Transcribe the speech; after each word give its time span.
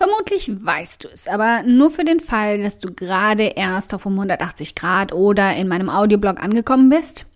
Vermutlich 0.00 0.50
weißt 0.64 1.04
du 1.04 1.08
es, 1.08 1.28
aber 1.28 1.62
nur 1.62 1.90
für 1.90 2.06
den 2.06 2.20
Fall, 2.20 2.62
dass 2.62 2.78
du 2.78 2.90
gerade 2.90 3.42
erst 3.42 3.92
auf 3.92 4.06
um 4.06 4.14
180 4.14 4.74
Grad 4.74 5.12
oder 5.12 5.54
in 5.54 5.68
meinem 5.68 5.90
Audioblog 5.90 6.42
angekommen 6.42 6.88
bist. 6.88 7.26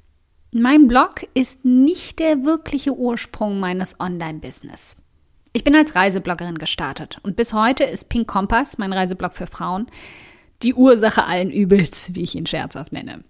Mein 0.50 0.88
Blog 0.88 1.26
ist 1.34 1.66
nicht 1.66 2.20
der 2.20 2.42
wirkliche 2.44 2.94
Ursprung 2.96 3.60
meines 3.60 4.00
Online-Business. 4.00 4.96
Ich 5.52 5.62
bin 5.62 5.76
als 5.76 5.94
Reisebloggerin 5.94 6.56
gestartet 6.56 7.18
und 7.22 7.36
bis 7.36 7.52
heute 7.52 7.84
ist 7.84 8.08
Pink 8.08 8.28
Kompass, 8.28 8.78
mein 8.78 8.94
Reiseblog 8.94 9.34
für 9.34 9.46
Frauen, 9.46 9.86
die 10.62 10.72
Ursache 10.72 11.24
allen 11.24 11.50
Übels, 11.50 12.14
wie 12.14 12.22
ich 12.22 12.34
ihn 12.34 12.46
scherzhaft 12.46 12.92
nenne. 12.92 13.24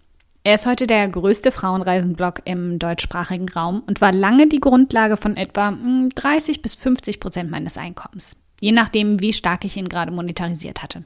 Er 0.44 0.54
ist 0.54 0.66
heute 0.66 0.86
der 0.86 1.08
größte 1.08 1.50
Frauenreisenblog 1.50 2.42
im 2.44 2.78
deutschsprachigen 2.78 3.48
Raum 3.48 3.82
und 3.84 4.00
war 4.00 4.12
lange 4.12 4.46
die 4.46 4.60
Grundlage 4.60 5.16
von 5.16 5.36
etwa 5.36 5.76
30 6.14 6.56
hm, 6.56 6.62
bis 6.62 6.76
50 6.76 7.18
Prozent 7.18 7.50
meines 7.50 7.76
Einkommens 7.76 8.36
je 8.64 8.72
nachdem, 8.72 9.20
wie 9.20 9.34
stark 9.34 9.66
ich 9.66 9.76
ihn 9.76 9.90
gerade 9.90 10.10
monetarisiert 10.10 10.82
hatte. 10.82 11.04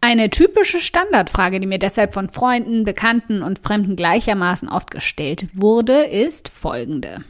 Eine 0.00 0.30
typische 0.30 0.80
Standardfrage, 0.80 1.60
die 1.60 1.68
mir 1.68 1.78
deshalb 1.78 2.12
von 2.12 2.28
Freunden, 2.28 2.82
Bekannten 2.82 3.40
und 3.40 3.60
Fremden 3.60 3.94
gleichermaßen 3.94 4.68
oft 4.68 4.90
gestellt 4.90 5.46
wurde, 5.54 6.02
ist 6.06 6.48
folgende. 6.48 7.22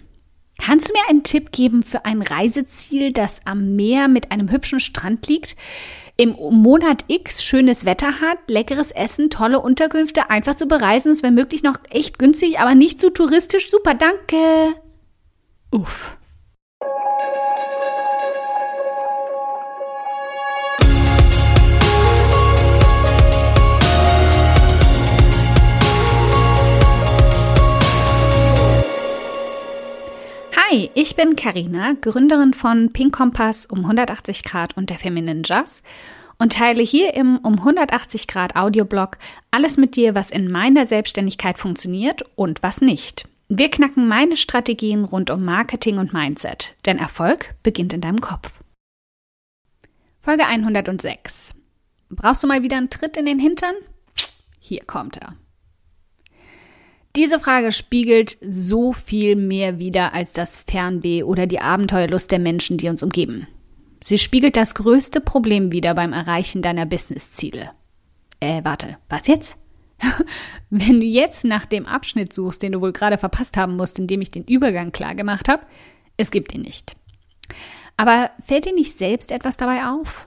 Kannst 0.58 0.88
du 0.88 0.94
mir 0.94 1.06
einen 1.10 1.22
Tipp 1.22 1.52
geben 1.52 1.82
für 1.82 2.06
ein 2.06 2.22
Reiseziel, 2.22 3.12
das 3.12 3.40
am 3.44 3.77
Meer 3.77 4.08
mit 4.08 4.32
einem 4.32 4.50
hübschen 4.50 4.80
Strand 4.80 5.28
liegt, 5.28 5.54
im 6.16 6.30
Monat 6.30 7.04
X 7.08 7.44
schönes 7.44 7.84
Wetter 7.84 8.22
hat, 8.22 8.38
leckeres 8.48 8.91
Essen, 8.91 9.28
tolle 9.28 9.60
Unterkünfte, 9.60 10.30
einfach 10.30 10.54
zu 10.54 10.66
bereisen, 10.66 11.12
ist 11.12 11.22
wenn 11.22 11.34
möglich 11.34 11.62
noch 11.62 11.78
echt 11.91 12.18
günstig, 12.18 12.58
aber 12.58 12.74
nicht 12.74 13.00
zu 13.00 13.10
touristisch? 13.10 13.68
Super, 13.68 13.92
danke. 13.92 14.74
Uff. 15.70 16.16
Hi, 30.73 30.91
ich 30.95 31.17
bin 31.17 31.37
Karina, 31.37 31.92
Gründerin 32.01 32.55
von 32.55 32.95
Pink 32.95 33.15
Kompass 33.15 33.67
um 33.67 33.81
180 33.81 34.42
Grad 34.42 34.75
und 34.75 34.89
der 34.89 34.97
Feminine 34.97 35.42
Jazz 35.45 35.83
und 36.39 36.55
teile 36.55 36.83
hier 36.83 37.12
im 37.12 37.37
um 37.37 37.59
180 37.59 38.27
Grad 38.27 38.56
Audioblog 38.56 39.19
alles 39.50 39.77
mit 39.77 39.97
dir, 39.97 40.15
was 40.15 40.31
in 40.31 40.50
meiner 40.50 40.87
Selbstständigkeit 40.87 41.59
funktioniert 41.59 42.23
und 42.37 42.62
was 42.62 42.81
nicht. 42.81 43.28
Wir 43.48 43.70
knacken 43.70 44.09
meine 44.09 44.39
Strategien 44.39 45.05
rund 45.05 45.28
um 45.28 45.45
Marketing 45.45 45.98
und 45.98 46.15
Mindset, 46.15 46.75
denn 46.87 46.97
Erfolg 46.97 47.55
beginnt 47.62 47.93
in 47.93 48.00
deinem 48.00 48.23
Kopf. 48.23 48.61
Folge 50.23 50.47
106. 50.47 51.55
Brauchst 52.09 52.43
du 52.43 52.47
mal 52.47 52.62
wieder 52.62 52.78
einen 52.78 52.89
Tritt 52.89 53.19
in 53.19 53.27
den 53.27 53.39
Hintern? 53.39 53.75
Hier 54.59 54.83
kommt 54.87 55.19
er. 55.19 55.34
Diese 57.14 57.38
Frage 57.38 57.72
spiegelt 57.72 58.38
so 58.41 58.94
viel 58.94 59.36
mehr 59.36 59.78
wider 59.78 60.14
als 60.14 60.32
das 60.32 60.58
Fernweh 60.58 61.24
oder 61.24 61.46
die 61.46 61.60
Abenteuerlust 61.60 62.30
der 62.30 62.38
Menschen, 62.38 62.78
die 62.78 62.88
uns 62.88 63.02
umgeben. 63.02 63.46
Sie 64.02 64.19
spiegelt 64.19 64.56
das 64.56 64.74
größte 64.74 65.20
Problem 65.20 65.72
wider 65.72 65.94
beim 65.94 66.12
Erreichen 66.12 66.62
deiner 66.62 66.86
Businessziele. 66.86 67.70
Äh, 68.41 68.64
warte, 68.64 68.96
was 69.08 69.27
jetzt? 69.27 69.56
Wenn 70.70 71.00
du 71.00 71.06
jetzt 71.06 71.44
nach 71.44 71.66
dem 71.66 71.86
Abschnitt 71.86 72.32
suchst, 72.32 72.62
den 72.62 72.72
du 72.72 72.80
wohl 72.80 72.92
gerade 72.92 73.19
verpasst 73.19 73.56
haben 73.56 73.76
musst, 73.76 73.98
indem 73.98 74.20
ich 74.22 74.30
den 74.30 74.44
Übergang 74.44 74.91
klar 74.91 75.14
gemacht 75.14 75.48
habe, 75.48 75.64
es 76.16 76.30
gibt 76.30 76.54
ihn 76.54 76.62
nicht. 76.62 76.97
Aber 77.97 78.30
fällt 78.44 78.64
dir 78.64 78.74
nicht 78.74 78.97
selbst 78.97 79.30
etwas 79.30 79.56
dabei 79.56 79.84
auf? 79.84 80.26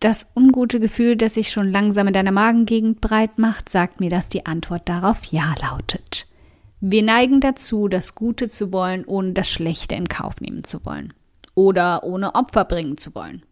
Das 0.00 0.26
ungute 0.34 0.80
Gefühl, 0.80 1.16
das 1.16 1.34
sich 1.34 1.50
schon 1.50 1.70
langsam 1.70 2.08
in 2.08 2.12
deiner 2.12 2.32
Magengegend 2.32 3.00
breit 3.00 3.38
macht, 3.38 3.68
sagt 3.68 4.00
mir, 4.00 4.10
dass 4.10 4.28
die 4.28 4.46
Antwort 4.46 4.88
darauf 4.88 5.24
Ja 5.26 5.54
lautet. 5.62 6.03
Wir 6.86 7.02
neigen 7.02 7.40
dazu, 7.40 7.88
das 7.88 8.14
Gute 8.14 8.48
zu 8.48 8.70
wollen, 8.70 9.06
ohne 9.06 9.32
das 9.32 9.48
Schlechte 9.48 9.94
in 9.94 10.06
Kauf 10.06 10.42
nehmen 10.42 10.64
zu 10.64 10.84
wollen. 10.84 11.14
Oder 11.54 12.04
ohne 12.04 12.34
Opfer 12.34 12.66
bringen 12.66 12.98
zu 12.98 13.14
wollen. 13.14 13.42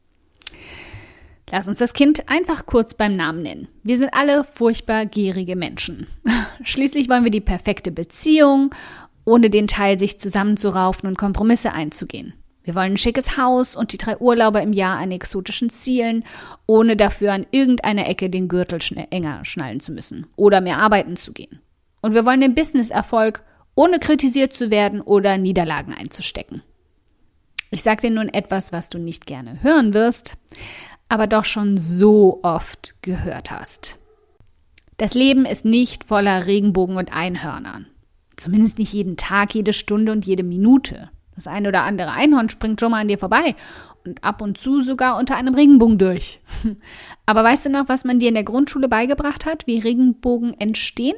Lass 1.51 1.67
uns 1.67 1.79
das 1.79 1.95
Kind 1.95 2.29
einfach 2.29 2.67
kurz 2.67 2.93
beim 2.93 3.17
Namen 3.17 3.41
nennen. 3.41 3.69
Wir 3.85 3.97
sind 3.97 4.13
alle 4.13 4.45
furchtbar 4.45 5.07
gierige 5.07 5.57
Menschen. 5.57 6.09
Schließlich 6.63 7.09
wollen 7.09 7.25
wir 7.25 7.31
die 7.31 7.41
perfekte 7.41 7.91
Beziehung, 7.91 8.75
ohne 9.25 9.49
den 9.49 9.67
Teil 9.67 9.99
sich 9.99 10.21
zusammenzuraufen 10.21 11.09
und 11.09 11.17
Kompromisse 11.17 11.73
einzugehen. 11.73 12.35
Wir 12.65 12.75
wollen 12.75 12.93
ein 12.93 12.99
schickes 12.99 13.39
Haus 13.39 13.77
und 13.77 13.95
die 13.95 13.99
drei 13.99 14.19
Urlaube 14.19 14.61
im 14.61 14.75
Jahr 14.75 14.99
an 14.99 15.11
exotischen 15.11 15.71
Zielen, 15.71 16.25
ohne 16.67 16.99
dafür 16.99 17.33
an 17.33 17.47
irgendeiner 17.51 18.07
Ecke 18.07 18.29
den 18.29 18.49
Gürtel 18.49 18.81
enger 19.09 19.43
schnallen 19.47 19.81
zu 19.81 19.91
müssen 19.91 20.27
oder 20.37 20.61
mehr 20.61 20.77
arbeiten 20.77 21.17
zu 21.17 21.33
gehen. 21.33 21.63
Und 22.03 22.13
wir 22.15 22.27
wollen 22.27 22.43
den 22.43 22.55
Businesserfolg, 22.55 23.43
ohne 23.75 23.99
kritisiert 23.99 24.53
zu 24.53 24.71
werden 24.71 25.01
oder 25.01 25.39
Niederlagen 25.39 25.95
einzustecken. 25.95 26.63
Ich 27.71 27.83
sage 27.83 28.03
dir 28.03 28.11
nun 28.11 28.29
etwas, 28.29 28.73
was 28.73 28.91
du 28.91 28.99
nicht 28.99 29.25
gerne 29.25 29.63
hören 29.63 29.95
wirst, 29.95 30.37
aber 31.09 31.27
doch 31.27 31.47
schon 31.47 31.79
so 31.79 32.41
oft 32.43 33.01
gehört 33.01 33.51
hast. 33.51 33.99
Das 34.99 35.15
Leben 35.15 35.47
ist 35.47 35.65
nicht 35.65 36.05
voller 36.05 36.47
Regenbogen 36.47 36.97
und 36.97 37.15
Einhörnern. 37.15 37.87
Zumindest 38.37 38.79
nicht 38.79 38.93
jeden 38.93 39.17
Tag, 39.17 39.55
jede 39.55 39.73
Stunde 39.73 40.13
und 40.13 40.27
jede 40.27 40.43
Minute. 40.43 41.11
Das 41.35 41.47
eine 41.47 41.69
oder 41.69 41.83
andere 41.85 42.13
Einhorn 42.13 42.51
springt 42.51 42.81
schon 42.81 42.91
mal 42.91 43.01
an 43.01 43.09
dir 43.09 43.19
vorbei 43.19 43.57
und 44.05 44.23
ab 44.23 44.43
und 44.43 44.59
zu 44.59 44.83
sogar 44.83 45.17
unter 45.19 45.37
einem 45.37 45.55
Regenbogen 45.55 45.99
durch. 45.99 46.41
Aber 47.27 47.43
weißt 47.43 47.67
du 47.67 47.71
noch, 47.71 47.89
was 47.89 48.05
man 48.05 48.19
dir 48.19 48.29
in 48.29 48.35
der 48.35 48.45
Grundschule 48.45 48.89
beigebracht 48.89 49.47
hat, 49.47 49.67
wie 49.67 49.79
Regenbogen 49.79 50.59
entstehen? 50.61 51.17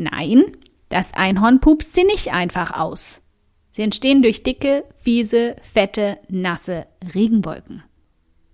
Nein, 0.00 0.56
das 0.88 1.12
Einhorn 1.12 1.60
pupst 1.60 1.94
sie 1.94 2.04
nicht 2.04 2.32
einfach 2.32 2.72
aus. 2.72 3.20
Sie 3.68 3.82
entstehen 3.82 4.22
durch 4.22 4.42
dicke, 4.42 4.84
fiese, 4.96 5.56
fette, 5.60 6.16
nasse 6.28 6.86
Regenwolken. 7.14 7.82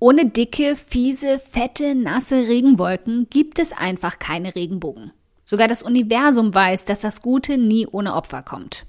Ohne 0.00 0.28
dicke, 0.28 0.74
fiese, 0.74 1.38
fette, 1.38 1.94
nasse 1.94 2.48
Regenwolken 2.48 3.28
gibt 3.30 3.60
es 3.60 3.70
einfach 3.70 4.18
keine 4.18 4.56
Regenbogen. 4.56 5.12
Sogar 5.44 5.68
das 5.68 5.84
Universum 5.84 6.52
weiß, 6.52 6.84
dass 6.84 6.98
das 6.98 7.22
Gute 7.22 7.58
nie 7.58 7.86
ohne 7.86 8.16
Opfer 8.16 8.42
kommt. 8.42 8.84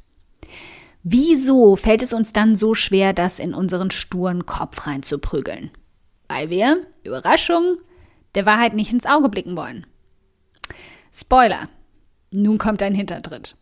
Wieso 1.04 1.76
fällt 1.76 2.02
es 2.02 2.12
uns 2.12 2.34
dann 2.34 2.56
so 2.56 2.74
schwer, 2.74 3.14
das 3.14 3.38
in 3.38 3.54
unseren 3.54 3.92
sturen 3.92 4.48
Kopf 4.48 4.88
reinzuprügeln? 4.88 5.70
Weil 6.28 6.50
wir, 6.50 6.88
Überraschung, 7.04 7.78
der 8.34 8.48
Wahrheit 8.48 8.74
nicht 8.74 8.92
ins 8.92 9.06
Auge 9.06 9.30
blicken 9.30 9.56
wollen. 9.56 9.86
Spoiler. 11.14 11.70
Nun 12.32 12.58
kommt 12.58 12.82
ein 12.82 12.96
Hintertritt. 12.96 13.56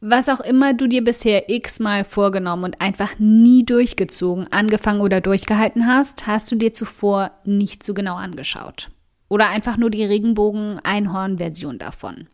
Was 0.00 0.28
auch 0.28 0.40
immer 0.40 0.74
du 0.74 0.86
dir 0.86 1.02
bisher 1.02 1.50
x-mal 1.50 2.04
vorgenommen 2.04 2.64
und 2.64 2.80
einfach 2.80 3.18
nie 3.18 3.64
durchgezogen, 3.64 4.46
angefangen 4.52 5.00
oder 5.00 5.20
durchgehalten 5.20 5.88
hast, 5.88 6.28
hast 6.28 6.52
du 6.52 6.56
dir 6.56 6.72
zuvor 6.72 7.32
nicht 7.44 7.82
so 7.82 7.94
genau 7.94 8.14
angeschaut. 8.14 8.90
Oder 9.28 9.48
einfach 9.48 9.76
nur 9.76 9.90
die 9.90 10.04
Regenbogen-Einhorn-Version 10.04 11.78
davon. 11.78 12.28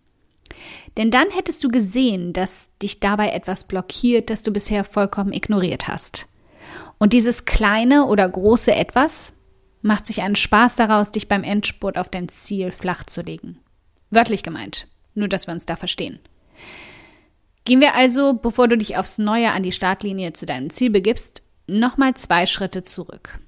Denn 0.99 1.11
dann 1.11 1.31
hättest 1.31 1.65
du 1.65 1.69
gesehen, 1.69 2.35
dass 2.35 2.71
dich 2.83 3.01
dabei 3.01 3.31
etwas 3.31 3.65
blockiert, 3.65 4.29
das 4.29 4.43
du 4.43 4.53
bisher 4.53 4.85
vollkommen 4.85 5.33
ignoriert 5.33 5.89
hast. 5.89 6.29
Und 6.99 7.15
dieses 7.15 7.47
kleine 7.47 8.07
oder 8.07 8.29
große 8.29 8.75
Etwas 8.75 9.33
macht 9.81 10.07
sich 10.07 10.23
einen 10.23 10.37
Spaß 10.37 10.77
daraus, 10.77 11.13
dich 11.13 11.29
beim 11.29 11.45
Endspurt 11.45 11.99
auf 11.99 12.09
dein 12.09 12.29
Ziel 12.29 12.73
flach 12.73 13.05
zu 13.05 13.23
legen. 13.23 13.59
Wörtlich 14.11 14.43
gemeint, 14.43 14.87
nur 15.15 15.29
dass 15.29 15.47
wir 15.47 15.55
uns 15.55 15.67
da 15.67 15.77
verstehen. 15.77 16.19
Gehen 17.65 17.81
wir 17.81 17.95
also, 17.95 18.35
bevor 18.35 18.69
du 18.69 18.77
dich 18.77 18.97
aufs 18.97 19.19
Neue 19.19 19.53
an 19.53 19.63
die 19.63 19.73
Startlinie 19.73 20.35
zu 20.35 20.45
deinem 20.45 20.71
Ziel 20.71 20.91
begibst, 20.91 21.43
nochmal 21.67 22.15
zwei 22.15 22.45
Schritte 22.47 22.83
zurück. 22.83 23.41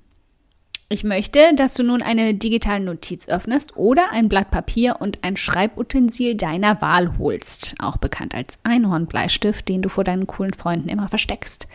Ich 0.89 1.03
möchte, 1.03 1.53
dass 1.57 1.75
du 1.75 1.83
nun 1.83 2.01
eine 2.01 2.35
digitale 2.35 2.83
Notiz 2.83 3.27
öffnest 3.29 3.77
oder 3.77 4.13
ein 4.13 4.29
Blatt 4.29 4.53
Papier 4.53 5.01
und 5.01 5.25
ein 5.25 5.37
Schreibutensil 5.37 6.37
deiner 6.37 6.81
Wahl 6.81 7.19
holst, 7.19 7.75
auch 7.81 7.97
bekannt 7.97 8.37
als 8.37 8.61
Einhornbleistift, 8.63 9.69
den 9.69 9.83
du 9.83 9.89
vor 9.89 10.05
deinen 10.05 10.29
coolen 10.29 10.55
Freunden 10.55 10.89
immer 10.89 11.09
versteckst, 11.09 11.67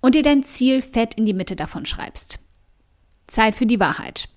und 0.00 0.14
dir 0.14 0.22
dein 0.22 0.44
Ziel 0.44 0.82
fett 0.82 1.14
in 1.14 1.26
die 1.26 1.34
Mitte 1.34 1.56
davon 1.56 1.84
schreibst. 1.84 2.38
Zeit 3.26 3.56
für 3.56 3.66
die 3.66 3.80
Wahrheit. 3.80 4.28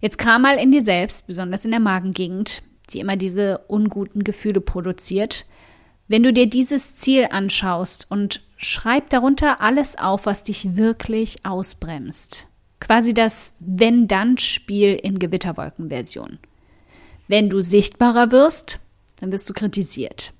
Jetzt 0.00 0.18
kram 0.18 0.42
mal 0.42 0.58
in 0.58 0.72
dir 0.72 0.82
selbst, 0.82 1.28
besonders 1.28 1.64
in 1.64 1.70
der 1.70 1.78
Magengegend, 1.78 2.64
die 2.90 3.00
immer 3.00 3.16
diese 3.16 3.58
unguten 3.68 4.24
Gefühle 4.24 4.60
produziert. 4.60 5.46
Wenn 6.08 6.22
du 6.22 6.32
dir 6.32 6.46
dieses 6.46 6.96
Ziel 6.96 7.28
anschaust 7.30 8.06
und 8.10 8.42
schreib 8.56 9.10
darunter 9.10 9.60
alles 9.60 9.96
auf, 9.98 10.26
was 10.26 10.44
dich 10.44 10.76
wirklich 10.76 11.44
ausbremst 11.44 12.46
Quasi 12.82 13.14
das 13.14 13.54
Wenn-Dann-Spiel 13.60 14.94
in 14.94 15.20
Gewitterwolken-Version. 15.20 16.40
Wenn 17.28 17.48
du 17.48 17.62
sichtbarer 17.62 18.32
wirst, 18.32 18.80
dann 19.20 19.30
wirst 19.30 19.48
du 19.48 19.54
kritisiert. 19.54 20.32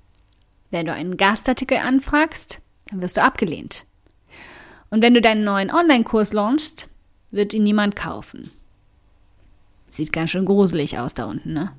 Wenn 0.69 0.85
du 0.85 0.93
einen 0.93 1.15
Gastartikel 1.15 1.77
anfragst, 1.77 2.59
dann 2.89 3.01
wirst 3.01 3.15
du 3.15 3.23
abgelehnt. 3.23 3.85
Und 4.89 5.01
wenn 5.01 5.13
du 5.13 5.21
deinen 5.21 5.45
neuen 5.45 5.71
Online-Kurs 5.71 6.33
launchst, 6.33 6.89
wird 7.31 7.53
ihn 7.53 7.63
niemand 7.63 7.95
kaufen. 7.95 8.51
Sieht 9.87 10.11
ganz 10.11 10.31
schön 10.31 10.43
gruselig 10.43 10.99
aus 10.99 11.13
da 11.13 11.23
unten, 11.23 11.53
ne? 11.53 11.71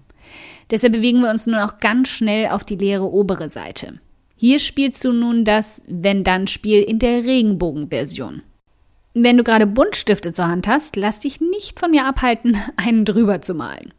Deshalb 0.70 0.92
bewegen 0.92 1.20
wir 1.20 1.30
uns 1.30 1.46
nur 1.46 1.60
noch 1.60 1.78
ganz 1.78 2.08
schnell 2.08 2.48
auf 2.48 2.64
die 2.64 2.76
leere 2.76 3.10
obere 3.12 3.48
Seite. 3.48 4.00
Hier 4.36 4.58
spielst 4.58 5.04
du 5.04 5.12
nun 5.12 5.44
das 5.44 5.82
Wenn-Dann-Spiel 5.86 6.82
in 6.82 6.98
der 6.98 7.24
Regenbogenversion. 7.24 8.42
Wenn 9.14 9.36
du 9.36 9.44
gerade 9.44 9.66
Buntstifte 9.66 10.32
zur 10.32 10.48
Hand 10.48 10.66
hast, 10.66 10.96
lass 10.96 11.20
dich 11.20 11.40
nicht 11.40 11.78
von 11.78 11.92
mir 11.92 12.04
abhalten, 12.04 12.58
einen 12.76 13.04
drüber 13.04 13.40
zu 13.40 13.54
malen. 13.54 13.94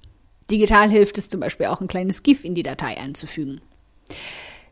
Digital 0.51 0.89
hilft 0.89 1.18
es 1.18 1.30
zum 1.30 1.39
Beispiel 1.39 1.68
auch, 1.68 1.81
ein 1.81 1.88
kleines 1.88 2.22
GIF 2.22 2.44
in 2.44 2.54
die 2.54 2.63
Datei 2.63 2.98
einzufügen. 2.98 3.62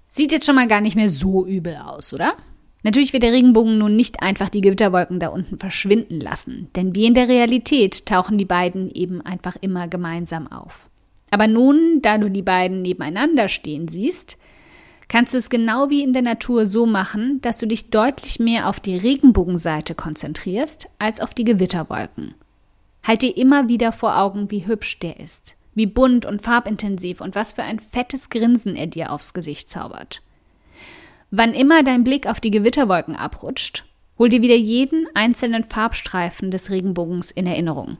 Sieht 0.06 0.32
jetzt 0.32 0.46
schon 0.46 0.56
mal 0.56 0.68
gar 0.68 0.82
nicht 0.82 0.96
mehr 0.96 1.10
so 1.10 1.46
übel 1.46 1.76
aus, 1.78 2.14
oder? 2.14 2.34
Natürlich 2.84 3.14
wird 3.14 3.24
der 3.24 3.32
Regenbogen 3.32 3.78
nun 3.78 3.96
nicht 3.96 4.22
einfach 4.22 4.50
die 4.50 4.62
Gewitterwolken 4.62 5.20
da 5.20 5.30
unten 5.30 5.58
verschwinden 5.58 6.20
lassen, 6.20 6.68
denn 6.76 6.94
wie 6.94 7.06
in 7.06 7.14
der 7.14 7.30
Realität 7.30 8.06
tauchen 8.06 8.38
die 8.38 8.46
beiden 8.46 8.92
eben 8.92 9.22
einfach 9.22 9.56
immer 9.62 9.88
gemeinsam 9.88 10.52
auf. 10.52 10.90
Aber 11.34 11.48
nun, 11.48 12.00
da 12.04 12.20
du 12.20 12.30
die 12.30 12.44
beiden 12.44 12.84
nebeneinander 12.84 13.50
stehen 13.50 13.88
siehst, 13.88 14.38
kannst 15.08 15.34
du 15.34 15.40
es 15.40 15.50
genau 15.50 15.90
wie 15.90 16.04
in 16.04 16.14
der 16.14 16.22
Natur 16.22 16.68
so 16.68 16.86
machen, 16.86 17.42
dass 17.42 17.58
du 17.58 17.66
dich 17.66 17.90
deutlich 17.90 18.40
mehr 18.40 18.70
auf 18.70 18.80
die 18.80 18.96
Regenbogenseite 18.96 19.96
konzentrierst 19.96 20.90
als 21.00 21.20
auf 21.22 21.34
die 21.34 21.44
Gewitterwolken. 21.44 22.36
Halt 23.02 23.24
dir 23.24 23.36
immer 23.36 23.68
wieder 23.68 23.92
vor 23.92 24.16
Augen, 24.20 24.52
wie 24.52 24.68
hübsch 24.68 25.00
der 25.00 25.20
ist, 25.20 25.56
wie 25.74 25.88
bunt 25.88 26.28
und 26.28 26.44
farbintensiv 26.44 27.20
und 27.20 27.34
was 27.34 27.54
für 27.54 27.64
ein 27.64 27.80
fettes 27.80 28.30
Grinsen 28.30 28.76
er 28.76 28.86
dir 28.86 29.12
aufs 29.12 29.34
Gesicht 29.34 29.72
zaubert. 29.72 30.22
Wann 31.32 31.56
immer 31.56 31.82
dein 31.82 32.04
Blick 32.04 32.28
auf 32.28 32.42
die 32.42 32.52
Gewitterwolken 32.52 33.16
abrutscht, 33.16 33.86
hol 34.20 34.30
dir 34.30 34.44
wieder 34.44 34.56
jeden 34.56 35.08
einzelnen 35.16 35.64
Farbstreifen 35.64 36.52
des 36.52 36.70
Regenbogens 36.70 37.32
in 37.32 37.48
Erinnerung. 37.48 37.98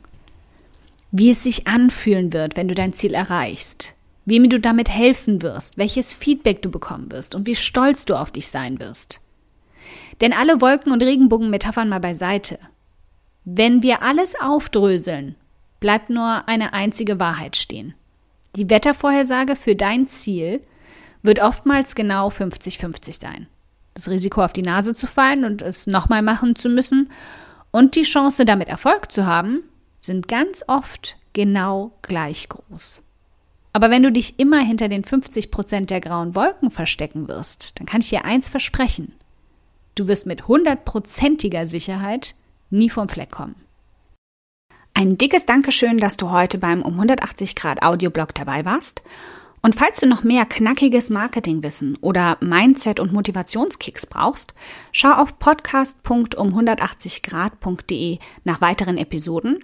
Wie 1.16 1.30
es 1.30 1.44
sich 1.44 1.68
anfühlen 1.68 2.34
wird, 2.34 2.58
wenn 2.58 2.68
du 2.68 2.74
dein 2.74 2.92
Ziel 2.92 3.14
erreichst, 3.14 3.94
wem 4.26 4.50
du 4.50 4.60
damit 4.60 4.90
helfen 4.90 5.44
wirst, 5.44 5.78
welches 5.78 6.12
Feedback 6.12 6.64
du 6.64 6.72
bekommen 6.72 7.12
wirst 7.12 7.36
und 7.36 7.46
wie 7.46 7.56
stolz 7.56 8.06
du 8.06 8.16
auf 8.16 8.32
dich 8.32 8.48
sein 8.48 8.80
wirst. 8.80 9.20
Denn 10.22 10.34
alle 10.34 10.60
Wolken- 10.60 10.92
und 10.92 11.04
Regenbogen-Metaphern 11.04 11.88
mal 11.88 12.00
beiseite. 12.00 12.58
Wenn 13.46 13.84
wir 13.84 14.02
alles 14.02 14.34
aufdröseln, 14.42 15.36
bleibt 15.80 16.10
nur 16.10 16.48
eine 16.48 16.74
einzige 16.74 17.20
Wahrheit 17.20 17.58
stehen. 17.58 17.94
Die 18.56 18.72
Wettervorhersage 18.72 19.56
für 19.56 19.76
dein 19.76 20.08
Ziel 20.08 20.62
wird 21.22 21.40
oftmals 21.40 21.94
genau 21.94 22.30
50-50 22.30 23.22
sein. 23.22 23.46
Das 23.94 24.10
Risiko 24.10 24.44
auf 24.44 24.54
die 24.54 24.64
Nase 24.64 24.96
zu 24.96 25.06
fallen 25.06 25.46
und 25.46 25.62
es 25.62 25.86
nochmal 25.86 26.24
machen 26.24 26.56
zu 26.56 26.70
müssen 26.70 27.12
und 27.70 27.96
die 27.96 28.02
Chance 28.02 28.46
damit 28.46 28.68
Erfolg 28.68 29.12
zu 29.12 29.28
haben, 29.28 29.60
sind 30.04 30.28
ganz 30.28 30.64
oft 30.68 31.18
genau 31.34 31.92
gleich 32.02 32.50
groß. 32.50 33.02
Aber 33.72 33.90
wenn 33.90 34.04
du 34.04 34.12
dich 34.12 34.40
immer 34.40 34.60
hinter 34.60 34.90
den 34.90 35.04
50 35.04 35.50
Prozent 35.50 35.90
der 35.90 36.00
grauen 36.00 36.36
Wolken 36.36 36.70
verstecken 36.70 37.28
wirst, 37.28 37.80
dann 37.80 37.88
kann 37.88 38.02
ich 38.02 38.10
dir 38.10 38.24
eins 38.26 38.50
versprechen. 38.50 39.16
Du 39.96 40.08
wirst 40.08 40.28
mit 40.28 40.48
hundertprozentiger 40.48 41.66
Sicherheit 41.66 42.36
nie 42.70 42.90
vom 42.90 43.10
Fleck 43.10 43.32
kommen. 43.32 43.56
Ein 44.94 45.18
dickes 45.18 45.46
Dankeschön, 45.46 45.98
dass 45.98 46.18
du 46.18 46.30
heute 46.30 46.60
beim 46.60 46.84
um 46.84 46.94
180 46.94 47.56
Grad 47.56 47.82
Audioblog 47.82 48.36
dabei 48.36 48.64
warst. 48.64 49.02
Und 49.64 49.74
falls 49.76 50.00
du 50.02 50.08
noch 50.08 50.24
mehr 50.24 50.46
knackiges 50.46 51.10
Marketingwissen 51.10 51.98
oder 52.02 52.38
Mindset- 52.42 53.00
und 53.00 53.14
Motivationskicks 53.14 54.06
brauchst, 54.06 54.54
schau 54.92 55.14
auf 55.14 55.40
podcast.um180grad.de 55.40 58.20
nach 58.44 58.62
weiteren 58.62 58.98
Episoden 58.98 59.64